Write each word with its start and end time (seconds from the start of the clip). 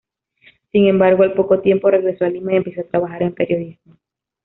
Sin 0.71 0.87
embargo, 0.87 1.21
al 1.21 1.35
poco 1.35 1.59
tiempo 1.61 1.91
regresó 1.91 2.25
a 2.25 2.29
Lima 2.29 2.53
y 2.53 2.55
empezó 2.55 2.81
a 2.81 2.85
trabajar 2.87 3.21
en 3.21 3.35
periodismo. 3.35 3.99